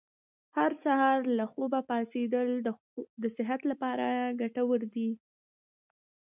[0.57, 2.49] هر سهار له خوبه وختي پاڅېدل
[3.21, 4.07] د صحت لپاره
[4.41, 5.09] ګټور دي.